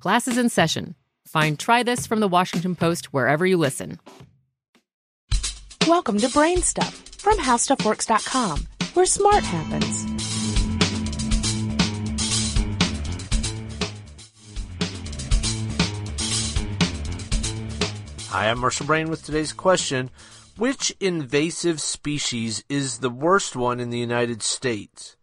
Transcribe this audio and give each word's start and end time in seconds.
Classes 0.00 0.36
in 0.36 0.50
session. 0.50 0.94
Find 1.26 1.58
Try 1.58 1.82
This 1.82 2.06
from 2.06 2.20
the 2.20 2.28
Washington 2.28 2.76
Post 2.76 3.12
wherever 3.12 3.46
you 3.46 3.56
listen. 3.56 3.98
Welcome 5.86 6.18
to 6.18 6.28
Brain 6.28 6.60
Stuff 6.62 6.94
from 7.18 7.38
HowStuffWorks.com, 7.38 8.66
where 8.94 9.06
smart 9.06 9.42
happens. 9.42 10.04
Hi, 18.28 18.50
I'm 18.50 18.58
Marshall 18.58 18.86
Brain 18.86 19.08
with 19.08 19.24
today's 19.24 19.54
question. 19.54 20.10
Which 20.58 20.94
invasive 21.00 21.80
species 21.80 22.64
is 22.68 22.98
the 22.98 23.10
worst 23.10 23.56
one 23.56 23.80
in 23.80 23.90
the 23.90 23.98
United 23.98 24.42
States? 24.42 25.16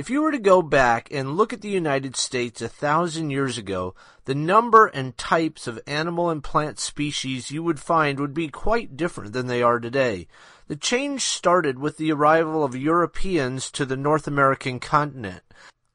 If 0.00 0.08
you 0.08 0.22
were 0.22 0.32
to 0.32 0.38
go 0.38 0.62
back 0.62 1.08
and 1.10 1.36
look 1.36 1.52
at 1.52 1.60
the 1.60 1.68
United 1.68 2.16
States 2.16 2.62
a 2.62 2.70
thousand 2.70 3.28
years 3.28 3.58
ago, 3.58 3.94
the 4.24 4.34
number 4.34 4.86
and 4.86 5.14
types 5.18 5.66
of 5.66 5.78
animal 5.86 6.30
and 6.30 6.42
plant 6.42 6.78
species 6.78 7.50
you 7.50 7.62
would 7.62 7.78
find 7.78 8.18
would 8.18 8.32
be 8.32 8.48
quite 8.48 8.96
different 8.96 9.34
than 9.34 9.46
they 9.46 9.62
are 9.62 9.78
today. 9.78 10.26
The 10.68 10.76
change 10.76 11.24
started 11.24 11.78
with 11.78 11.98
the 11.98 12.12
arrival 12.12 12.64
of 12.64 12.74
Europeans 12.74 13.70
to 13.72 13.84
the 13.84 13.98
North 13.98 14.26
American 14.26 14.80
continent. 14.80 15.42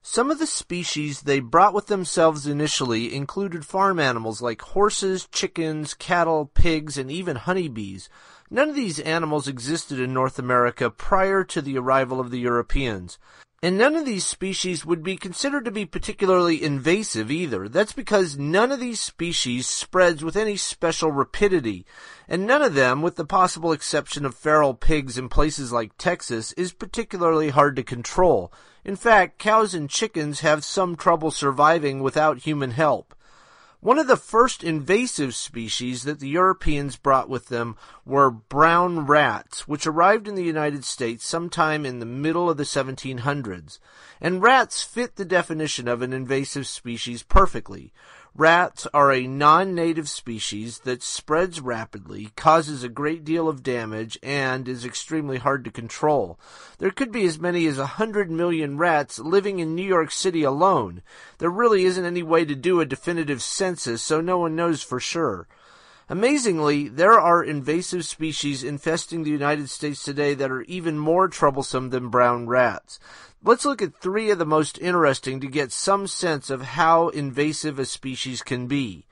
Some 0.03 0.29
of 0.29 0.37
the 0.37 0.45
species 0.45 1.21
they 1.21 1.39
brought 1.39 1.73
with 1.73 1.87
themselves 1.87 2.45
initially 2.45 3.11
included 3.11 3.65
farm 3.65 3.99
animals 3.99 4.39
like 4.39 4.61
horses, 4.61 5.27
chickens, 5.31 5.95
cattle, 5.95 6.45
pigs, 6.53 6.99
and 6.99 7.09
even 7.09 7.37
honeybees. 7.37 8.07
None 8.51 8.69
of 8.69 8.75
these 8.75 8.99
animals 8.99 9.47
existed 9.47 9.99
in 9.99 10.13
North 10.13 10.37
America 10.37 10.91
prior 10.91 11.43
to 11.45 11.59
the 11.59 11.79
arrival 11.79 12.19
of 12.19 12.29
the 12.29 12.37
Europeans. 12.37 13.17
And 13.63 13.77
none 13.77 13.95
of 13.95 14.05
these 14.05 14.25
species 14.25 14.85
would 14.85 15.01
be 15.01 15.15
considered 15.15 15.65
to 15.65 15.71
be 15.71 15.85
particularly 15.85 16.61
invasive 16.61 17.31
either. 17.31 17.67
That's 17.67 17.93
because 17.93 18.37
none 18.37 18.71
of 18.71 18.79
these 18.79 18.99
species 18.99 19.65
spreads 19.65 20.23
with 20.23 20.35
any 20.35 20.57
special 20.57 21.09
rapidity. 21.11 21.85
And 22.27 22.45
none 22.45 22.61
of 22.61 22.75
them, 22.75 23.01
with 23.01 23.15
the 23.15 23.25
possible 23.25 23.71
exception 23.71 24.25
of 24.25 24.35
feral 24.35 24.73
pigs 24.73 25.17
in 25.17 25.29
places 25.29 25.71
like 25.71 25.97
Texas, 25.97 26.51
is 26.53 26.73
particularly 26.73 27.49
hard 27.49 27.75
to 27.77 27.83
control. 27.83 28.51
In 28.83 28.95
fact, 28.95 29.39
cows 29.39 29.73
and 29.73 29.89
chickens 29.89 30.41
have 30.41 30.63
some 30.63 30.95
trouble 30.95 31.31
surviving 31.31 32.03
without 32.03 32.39
human 32.39 32.71
help. 32.71 33.14
One 33.85 33.99
of 33.99 34.07
the 34.07 34.17
first 34.17 34.63
invasive 34.63 35.35
species 35.35 36.05
that 36.05 36.19
the 36.19 36.27
Europeans 36.27 36.95
brought 36.95 37.29
with 37.29 37.49
them 37.49 37.77
were 38.03 38.31
brown 38.31 39.05
rats, 39.05 39.67
which 39.67 39.85
arrived 39.85 40.27
in 40.27 40.33
the 40.33 40.43
United 40.43 40.83
States 40.83 41.23
sometime 41.23 41.85
in 41.85 41.99
the 41.99 42.05
middle 42.07 42.49
of 42.49 42.57
the 42.57 42.63
1700s. 42.63 43.77
And 44.19 44.41
rats 44.41 44.81
fit 44.81 45.17
the 45.17 45.23
definition 45.23 45.87
of 45.87 46.01
an 46.01 46.13
invasive 46.13 46.65
species 46.65 47.21
perfectly. 47.21 47.93
Rats 48.37 48.85
are 48.93 49.13
a 49.13 49.27
non-native 49.27 50.09
species 50.09 50.79
that 50.79 51.01
spreads 51.01 51.61
rapidly, 51.61 52.33
causes 52.35 52.83
a 52.83 52.89
great 52.89 53.23
deal 53.23 53.47
of 53.47 53.63
damage, 53.63 54.19
and 54.21 54.67
is 54.67 54.83
extremely 54.83 55.37
hard 55.37 55.63
to 55.63 55.71
control. 55.71 56.37
There 56.77 56.91
could 56.91 57.13
be 57.13 57.25
as 57.25 57.39
many 57.39 57.65
as 57.65 57.79
a 57.79 57.85
hundred 57.95 58.29
million 58.29 58.77
rats 58.77 59.19
living 59.19 59.59
in 59.59 59.73
New 59.73 59.87
York 59.87 60.11
City 60.11 60.43
alone. 60.43 61.01
There 61.37 61.49
really 61.49 61.85
isn't 61.85 62.03
any 62.03 62.23
way 62.23 62.43
to 62.43 62.55
do 62.55 62.81
a 62.81 62.85
definitive 62.85 63.41
census, 63.41 64.01
so 64.01 64.19
no 64.19 64.37
one 64.37 64.53
knows 64.53 64.83
for 64.83 64.99
sure. 64.99 65.47
Amazingly, 66.07 66.87
there 66.87 67.19
are 67.19 67.43
invasive 67.43 68.05
species 68.05 68.63
infesting 68.63 69.23
the 69.23 69.31
United 69.31 69.71
States 69.71 70.03
today 70.03 70.35
that 70.35 70.51
are 70.51 70.61
even 70.63 70.99
more 70.99 71.27
troublesome 71.27 71.89
than 71.89 72.09
brown 72.09 72.45
rats. 72.45 72.99
Let's 73.43 73.65
look 73.65 73.81
at 73.81 73.95
three 73.95 74.29
of 74.29 74.37
the 74.37 74.45
most 74.45 74.77
interesting 74.77 75.39
to 75.39 75.47
get 75.47 75.71
some 75.71 76.05
sense 76.05 76.51
of 76.51 76.61
how 76.61 77.09
invasive 77.09 77.79
a 77.79 77.85
species 77.85 78.43
can 78.43 78.67
be. 78.67 79.05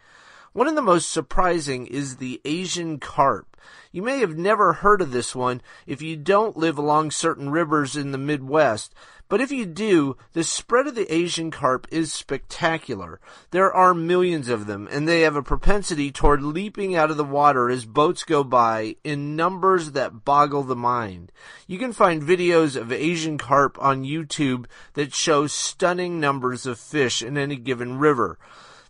One 0.54 0.68
of 0.68 0.76
the 0.76 0.84
most 0.84 1.12
surprising 1.12 1.88
is 1.88 2.18
the 2.18 2.40
Asian 2.46 3.00
carp. 3.00 3.58
You 3.92 4.04
may 4.04 4.20
have 4.20 4.38
never 4.38 4.74
heard 4.74 5.02
of 5.02 5.12
this 5.12 5.34
one 5.36 5.64
if 5.88 6.00
you 6.00 6.16
don't 6.16 6.56
live 6.56 6.78
along 6.78 7.10
certain 7.10 7.50
rivers 7.50 7.96
in 7.96 8.12
the 8.12 8.20
Midwest, 8.20 8.94
but 9.30 9.42
if 9.42 9.52
you 9.52 9.66
do, 9.66 10.16
the 10.34 10.44
spread 10.44 10.86
of 10.86 10.94
the 10.94 11.12
Asian 11.12 11.50
carp 11.50 11.88
is 11.90 12.14
spectacular. 12.14 13.20
There 13.50 13.74
are 13.74 13.96
millions 13.96 14.48
of 14.48 14.68
them, 14.68 14.88
and 14.92 15.08
they 15.08 15.22
have 15.22 15.36
a 15.36 15.42
propensity 15.42 16.12
toward 16.12 16.44
leaping 16.44 16.96
out 16.96 17.10
of 17.10 17.18
the 17.18 17.24
water 17.24 17.72
as 17.72 17.86
boats 17.86 18.24
go 18.24 18.44
by 18.44 18.98
in 19.04 19.36
numbers 19.36 19.94
that 19.94 20.24
boggle 20.24 20.62
the 20.62 20.76
mind. 20.76 21.32
You 21.66 21.80
can 21.80 21.94
find 21.94 22.22
videos 22.22 22.80
of 22.80 22.92
Asian 22.92 23.40
carp 23.40 23.82
on 23.82 24.04
YouTube 24.04 24.68
that 24.94 25.16
show 25.16 25.48
stunning 25.48 26.20
numbers 26.20 26.68
of 26.68 26.78
fish 26.78 27.24
in 27.24 27.40
any 27.40 27.56
given 27.56 27.98
river. 27.98 28.38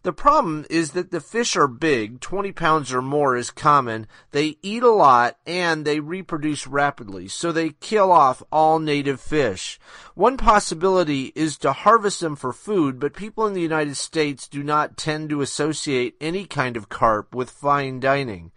The 0.04 0.12
problem 0.12 0.66
is 0.70 0.92
that 0.92 1.12
the 1.12 1.22
fish 1.22 1.56
are 1.56 1.66
big, 1.66 2.20
20 2.20 2.52
pounds 2.52 2.92
or 2.92 3.02
more 3.02 3.38
is 3.38 3.52
common, 3.52 4.06
they 4.32 4.58
eat 4.62 4.84
a 4.84 4.92
lot, 4.92 5.38
and 5.48 5.86
they 5.86 6.02
reproduce 6.02 6.68
rapidly, 6.68 7.30
so 7.30 7.54
they 7.54 7.70
kill 7.70 8.12
off 8.12 8.44
all 8.52 8.80
native 8.80 9.22
fish. 9.22 9.80
One 10.14 10.36
possibility 10.36 11.32
is 11.36 11.58
to 11.60 11.72
harvest 11.72 12.20
them 12.20 12.36
for 12.36 12.52
food, 12.52 13.00
but 13.00 13.14
people 13.14 13.48
in 13.48 13.54
the 13.54 13.62
United 13.62 13.96
States 13.96 14.50
do 14.50 14.62
not 14.62 14.98
tend 14.98 15.30
to 15.30 15.40
associate 15.40 16.18
any 16.20 16.44
kind 16.44 16.76
of 16.76 16.90
carp 16.90 17.34
with 17.34 17.50
fine 17.50 18.02
dining. 18.02 18.52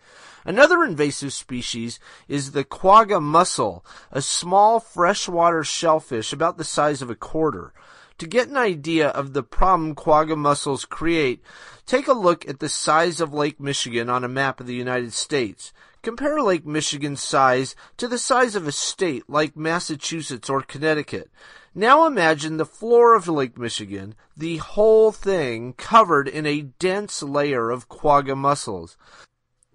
Another 0.44 0.82
invasive 0.82 1.32
species 1.32 2.00
is 2.26 2.52
the 2.52 2.64
quagga 2.64 3.20
mussel, 3.20 3.84
a 4.10 4.20
small 4.20 4.80
freshwater 4.80 5.62
shellfish 5.62 6.32
about 6.32 6.58
the 6.58 6.64
size 6.64 7.02
of 7.02 7.10
a 7.10 7.14
quarter. 7.14 7.72
To 8.18 8.26
get 8.26 8.48
an 8.48 8.56
idea 8.56 9.08
of 9.08 9.34
the 9.34 9.42
problem 9.42 9.94
quagga 9.94 10.36
mussels 10.36 10.86
create, 10.86 11.42
take 11.84 12.08
a 12.08 12.14
look 12.14 12.48
at 12.48 12.60
the 12.60 12.68
size 12.68 13.20
of 13.20 13.34
Lake 13.34 13.60
Michigan 13.60 14.08
on 14.08 14.24
a 14.24 14.28
map 14.28 14.58
of 14.58 14.66
the 14.66 14.74
United 14.74 15.12
States. 15.12 15.70
Compare 16.00 16.40
Lake 16.40 16.64
Michigan's 16.64 17.22
size 17.22 17.74
to 17.98 18.08
the 18.08 18.16
size 18.16 18.56
of 18.56 18.66
a 18.66 18.72
state 18.72 19.24
like 19.28 19.54
Massachusetts 19.54 20.48
or 20.48 20.62
Connecticut. 20.62 21.30
Now 21.74 22.06
imagine 22.06 22.56
the 22.56 22.64
floor 22.64 23.14
of 23.14 23.28
Lake 23.28 23.58
Michigan, 23.58 24.14
the 24.34 24.56
whole 24.58 25.12
thing 25.12 25.74
covered 25.74 26.26
in 26.26 26.46
a 26.46 26.62
dense 26.62 27.22
layer 27.22 27.70
of 27.70 27.90
quagga 27.90 28.34
mussels. 28.34 28.96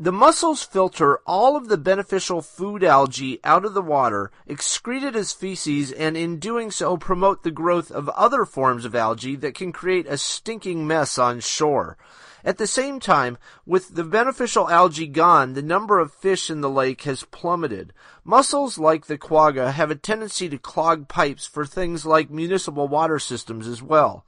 The 0.02 0.12
mussels 0.12 0.64
filter 0.64 1.20
all 1.28 1.56
of 1.56 1.68
the 1.68 1.78
beneficial 1.78 2.42
food 2.42 2.84
algae 2.84 3.40
out 3.44 3.66
of 3.66 3.76
the 3.76 3.84
water, 3.84 4.32
excrete 4.50 5.04
it 5.04 5.16
as 5.16 5.32
feces, 5.32 5.92
and 5.92 6.18
in 6.18 6.40
doing 6.40 6.72
so 6.72 6.98
promote 6.98 7.44
the 7.44 7.52
growth 7.52 7.92
of 7.92 8.10
other 8.10 8.44
forms 8.44 8.84
of 8.84 8.96
algae 8.96 9.36
that 9.36 9.54
can 9.54 9.72
create 9.72 10.08
a 10.08 10.18
stinking 10.18 10.88
mess 10.88 11.20
on 11.20 11.40
shore. 11.40 12.00
At 12.44 12.58
the 12.58 12.66
same 12.66 13.00
time, 13.00 13.38
with 13.64 13.94
the 13.94 14.04
beneficial 14.04 14.72
algae 14.72 15.06
gone, 15.06 15.54
the 15.54 15.62
number 15.62 16.00
of 16.00 16.12
fish 16.12 16.50
in 16.50 16.62
the 16.62 16.70
lake 16.72 17.04
has 17.04 17.26
plummeted. 17.26 17.94
Mussels, 18.24 18.80
like 18.80 19.06
the 19.06 19.20
quagga, 19.20 19.72
have 19.72 19.92
a 19.92 19.96
tendency 19.96 20.50
to 20.50 20.58
clog 20.58 21.10
pipes 21.10 21.46
for 21.46 21.64
things 21.64 22.08
like 22.08 22.32
municipal 22.32 22.88
water 22.88 23.20
systems 23.20 23.68
as 23.68 23.84
well. 23.84 24.26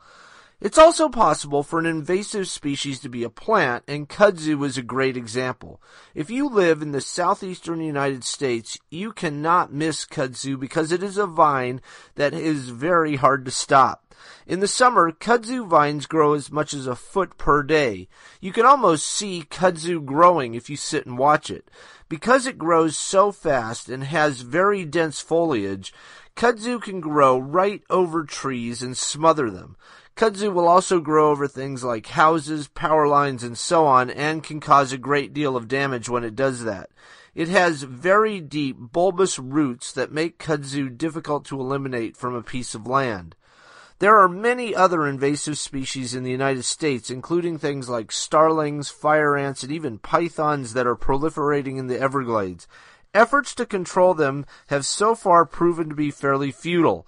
It's 0.64 0.78
also 0.78 1.10
possible 1.10 1.62
for 1.62 1.78
an 1.78 1.86
invasive 1.86 2.48
species 2.48 3.02
to 3.02 3.10
be 3.10 3.26
a 3.26 3.30
plant, 3.30 3.84
and 3.86 4.08
kudzu 4.08 4.66
is 4.66 4.78
a 4.78 4.82
great 4.82 5.18
example. 5.18 5.82
If 6.16 6.30
you 6.30 6.48
live 6.48 6.82
in 6.82 6.94
the 6.94 7.02
southeastern 7.02 7.82
United 7.82 8.24
States, 8.24 8.80
you 8.90 9.12
cannot 9.12 9.74
miss 9.74 10.06
kudzu 10.06 10.58
because 10.58 10.94
it 10.94 11.04
is 11.04 11.18
a 11.18 11.28
vine 11.28 11.82
that 12.16 12.34
is 12.34 12.70
very 12.70 13.18
hard 13.18 13.44
to 13.44 13.52
stop. 13.52 14.16
In 14.48 14.62
the 14.62 14.70
summer, 14.70 15.12
kudzu 15.12 15.68
vines 15.68 16.06
grow 16.06 16.34
as 16.34 16.50
much 16.50 16.74
as 16.74 16.88
a 16.88 16.96
foot 16.96 17.38
per 17.38 17.62
day. 17.62 18.08
You 18.40 18.54
can 18.54 18.66
almost 18.66 19.06
see 19.06 19.44
kudzu 19.50 20.06
growing 20.06 20.54
if 20.54 20.70
you 20.70 20.78
sit 20.78 21.06
and 21.06 21.18
watch 21.18 21.50
it. 21.50 21.70
Because 22.08 22.46
it 22.46 22.58
grows 22.58 22.98
so 22.98 23.34
fast 23.34 23.90
and 23.90 24.06
has 24.06 24.40
very 24.40 24.86
dense 24.86 25.20
foliage, 25.20 25.94
kudzu 26.38 26.82
can 26.82 27.02
grow 27.02 27.38
right 27.38 27.84
over 27.90 28.24
trees 28.24 28.82
and 28.82 28.96
smother 28.96 29.50
them. 29.50 29.76
Kudzu 30.16 30.54
will 30.54 30.68
also 30.68 31.00
grow 31.00 31.32
over 31.32 31.48
things 31.48 31.84
like 31.84 32.08
houses, 32.08 32.68
power 32.68 33.08
lines, 33.08 33.44
and 33.44 33.58
so 33.58 33.88
on, 33.88 34.12
and 34.12 34.44
can 34.44 34.60
cause 34.60 34.92
a 34.92 34.98
great 34.98 35.34
deal 35.34 35.58
of 35.58 35.68
damage 35.68 36.08
when 36.08 36.24
it 36.24 36.36
does 36.36 36.64
that. 36.64 36.92
It 37.34 37.48
has 37.48 37.82
very 37.82 38.40
deep, 38.40 38.78
bulbous 38.80 39.40
roots 39.40 39.92
that 39.94 40.12
make 40.12 40.38
kudzu 40.38 40.96
difficult 40.96 41.46
to 41.46 41.60
eliminate 41.60 42.16
from 42.16 42.36
a 42.36 42.44
piece 42.44 42.76
of 42.76 42.86
land. 42.86 43.36
There 43.98 44.20
are 44.20 44.30
many 44.30 44.76
other 44.76 45.08
invasive 45.08 45.58
species 45.58 46.14
in 46.14 46.24
the 46.24 46.32
United 46.32 46.66
States, 46.66 47.10
including 47.10 47.58
things 47.58 47.90
like 47.90 48.12
starlings, 48.12 48.90
fire 48.90 49.36
ants, 49.36 49.64
and 49.64 49.72
even 49.72 49.98
pythons 49.98 50.74
that 50.74 50.86
are 50.86 50.96
proliferating 50.96 51.80
in 51.80 51.88
the 51.88 52.00
Everglades. 52.00 52.68
Efforts 53.16 53.56
to 53.56 53.66
control 53.66 54.14
them 54.14 54.46
have 54.68 54.86
so 54.86 55.16
far 55.16 55.46
proven 55.46 55.90
to 55.90 55.96
be 55.96 56.12
fairly 56.12 56.52
futile. 56.52 57.08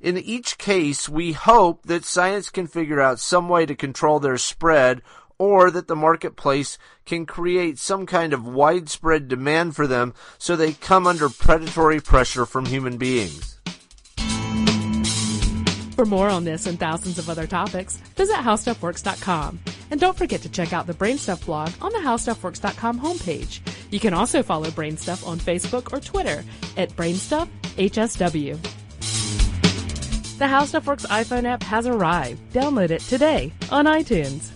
In 0.00 0.16
each 0.16 0.56
case, 0.56 1.08
we 1.08 1.32
hope 1.32 1.82
that 1.84 2.04
science 2.04 2.48
can 2.48 2.66
figure 2.66 3.00
out 3.00 3.20
some 3.20 3.48
way 3.48 3.66
to 3.66 3.74
control 3.74 4.18
their 4.18 4.38
spread 4.38 5.02
or 5.36 5.70
that 5.70 5.88
the 5.88 5.96
marketplace 5.96 6.78
can 7.04 7.26
create 7.26 7.78
some 7.78 8.06
kind 8.06 8.32
of 8.32 8.46
widespread 8.46 9.28
demand 9.28 9.76
for 9.76 9.86
them 9.86 10.14
so 10.38 10.56
they 10.56 10.72
come 10.72 11.06
under 11.06 11.28
predatory 11.28 12.00
pressure 12.00 12.46
from 12.46 12.66
human 12.66 12.96
beings. 12.96 13.58
For 15.96 16.06
more 16.06 16.30
on 16.30 16.44
this 16.44 16.66
and 16.66 16.80
thousands 16.80 17.18
of 17.18 17.28
other 17.28 17.46
topics, 17.46 17.96
visit 18.16 18.36
HowStuffWorks.com. 18.36 19.60
And 19.90 20.00
don't 20.00 20.16
forget 20.16 20.40
to 20.42 20.48
check 20.48 20.72
out 20.72 20.86
the 20.86 20.94
Brainstuff 20.94 21.44
blog 21.44 21.72
on 21.82 21.92
the 21.92 21.98
HowStuffWorks.com 21.98 23.00
homepage. 23.00 23.60
You 23.90 24.00
can 24.00 24.14
also 24.14 24.42
follow 24.42 24.68
Brainstuff 24.68 25.26
on 25.26 25.38
Facebook 25.38 25.92
or 25.92 26.00
Twitter 26.00 26.42
at 26.78 26.88
BrainstuffHSW. 26.96 28.79
The 30.40 30.48
House 30.48 30.72
HowStuffWorks 30.72 31.06
iPhone 31.08 31.44
app 31.44 31.62
has 31.64 31.86
arrived. 31.86 32.40
Download 32.54 32.88
it 32.88 33.02
today 33.02 33.52
on 33.70 33.84
iTunes. 33.84 34.48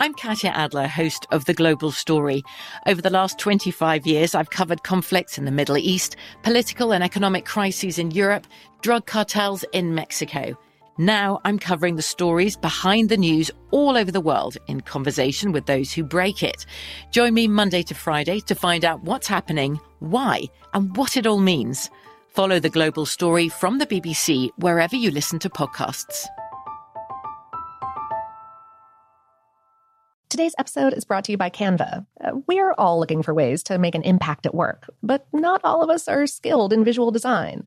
I'm 0.00 0.14
Katya 0.14 0.48
Adler, 0.48 0.86
host 0.86 1.26
of 1.30 1.44
The 1.44 1.52
Global 1.52 1.92
Story. 1.92 2.42
Over 2.86 3.02
the 3.02 3.10
last 3.10 3.38
25 3.38 4.06
years, 4.06 4.34
I've 4.34 4.48
covered 4.48 4.82
conflicts 4.82 5.36
in 5.36 5.44
the 5.44 5.50
Middle 5.50 5.76
East, 5.76 6.16
political 6.42 6.94
and 6.94 7.04
economic 7.04 7.44
crises 7.44 7.98
in 7.98 8.10
Europe, 8.10 8.46
drug 8.80 9.04
cartels 9.04 9.66
in 9.74 9.94
Mexico. 9.94 10.56
Now 10.98 11.40
I'm 11.44 11.58
covering 11.58 11.96
the 11.96 12.02
stories 12.02 12.56
behind 12.56 13.08
the 13.08 13.16
news 13.16 13.50
all 13.70 13.96
over 13.96 14.12
the 14.12 14.20
world 14.20 14.58
in 14.66 14.82
conversation 14.82 15.50
with 15.50 15.64
those 15.64 15.90
who 15.90 16.04
break 16.04 16.42
it. 16.42 16.66
Join 17.10 17.32
me 17.32 17.48
Monday 17.48 17.82
to 17.84 17.94
Friday 17.94 18.40
to 18.40 18.54
find 18.54 18.84
out 18.84 19.02
what's 19.02 19.26
happening, 19.26 19.80
why, 20.00 20.44
and 20.74 20.94
what 20.94 21.16
it 21.16 21.26
all 21.26 21.38
means. 21.38 21.88
Follow 22.28 22.60
the 22.60 22.68
global 22.68 23.06
story 23.06 23.48
from 23.48 23.78
the 23.78 23.86
BBC 23.86 24.50
wherever 24.58 24.94
you 24.94 25.10
listen 25.10 25.38
to 25.38 25.48
podcasts. 25.48 26.26
Today's 30.28 30.54
episode 30.58 30.94
is 30.94 31.04
brought 31.04 31.24
to 31.24 31.32
you 31.32 31.38
by 31.38 31.50
Canva. 31.50 32.06
Uh, 32.22 32.30
we're 32.46 32.72
all 32.72 32.98
looking 32.98 33.22
for 33.22 33.34
ways 33.34 33.62
to 33.64 33.76
make 33.78 33.94
an 33.94 34.02
impact 34.02 34.46
at 34.46 34.54
work, 34.54 34.90
but 35.02 35.26
not 35.32 35.60
all 35.62 35.82
of 35.82 35.90
us 35.90 36.08
are 36.08 36.26
skilled 36.26 36.72
in 36.72 36.84
visual 36.84 37.10
design. 37.10 37.66